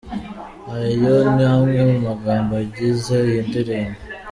[0.83, 3.99] "Ayo ni amwe mu magambo agize iyi ndirimbo.